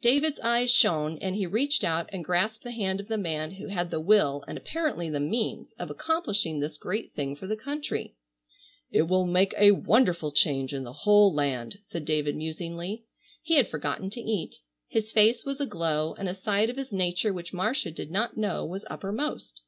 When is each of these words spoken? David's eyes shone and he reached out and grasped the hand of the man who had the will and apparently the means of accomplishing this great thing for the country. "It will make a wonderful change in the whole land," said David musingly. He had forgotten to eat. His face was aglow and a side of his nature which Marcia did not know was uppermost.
David's 0.00 0.38
eyes 0.38 0.70
shone 0.70 1.18
and 1.18 1.34
he 1.34 1.44
reached 1.44 1.82
out 1.82 2.08
and 2.12 2.24
grasped 2.24 2.62
the 2.62 2.70
hand 2.70 3.00
of 3.00 3.08
the 3.08 3.18
man 3.18 3.50
who 3.50 3.66
had 3.66 3.90
the 3.90 3.98
will 3.98 4.44
and 4.46 4.56
apparently 4.56 5.10
the 5.10 5.18
means 5.18 5.72
of 5.72 5.90
accomplishing 5.90 6.60
this 6.60 6.76
great 6.78 7.12
thing 7.14 7.34
for 7.34 7.48
the 7.48 7.56
country. 7.56 8.14
"It 8.92 9.08
will 9.08 9.26
make 9.26 9.52
a 9.58 9.72
wonderful 9.72 10.30
change 10.30 10.72
in 10.72 10.84
the 10.84 10.92
whole 10.92 11.34
land," 11.34 11.80
said 11.88 12.04
David 12.04 12.36
musingly. 12.36 13.06
He 13.42 13.56
had 13.56 13.66
forgotten 13.66 14.08
to 14.10 14.20
eat. 14.20 14.60
His 14.86 15.10
face 15.10 15.44
was 15.44 15.60
aglow 15.60 16.14
and 16.14 16.28
a 16.28 16.34
side 16.34 16.70
of 16.70 16.76
his 16.76 16.92
nature 16.92 17.32
which 17.32 17.52
Marcia 17.52 17.90
did 17.90 18.12
not 18.12 18.36
know 18.36 18.64
was 18.64 18.84
uppermost. 18.88 19.62